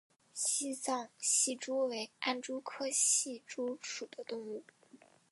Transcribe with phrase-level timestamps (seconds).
[0.33, 4.63] 西藏隙蛛为暗蛛科隙蛛属的动物。